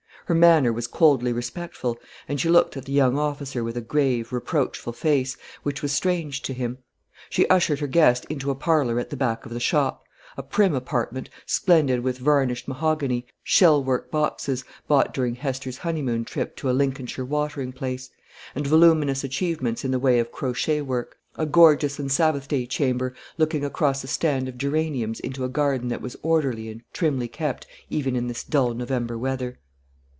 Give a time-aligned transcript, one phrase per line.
[0.27, 4.31] Her manner was coldly respectful, and she looked at the young officer with a grave,
[4.31, 6.77] reproachful face, which was strange to him.
[7.29, 10.05] She ushered her guest into a parlour at the back of the shop;
[10.37, 16.55] a prim apartment, splendid with varnished mahogany, shell work boxes bought during Hester's honeymoon trip
[16.57, 18.09] to a Lincolnshire watering place
[18.55, 23.13] and voluminous achievements in the way of crochet work; a gorgeous and Sabbath day chamber,
[23.37, 27.67] looking across a stand of geraniums into a garden that was orderly and trimly kept
[27.89, 29.59] even in this dull November weather.